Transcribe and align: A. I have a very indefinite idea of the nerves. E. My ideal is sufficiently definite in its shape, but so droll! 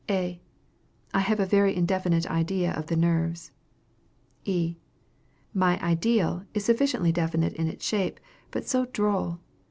A. 0.09 0.41
I 1.13 1.19
have 1.19 1.39
a 1.39 1.45
very 1.45 1.75
indefinite 1.75 2.25
idea 2.25 2.73
of 2.73 2.87
the 2.87 2.95
nerves. 2.95 3.51
E. 4.45 4.77
My 5.53 5.79
ideal 5.79 6.43
is 6.55 6.65
sufficiently 6.65 7.11
definite 7.11 7.53
in 7.53 7.67
its 7.67 7.85
shape, 7.85 8.19
but 8.49 8.67
so 8.67 8.85
droll! 8.87 9.37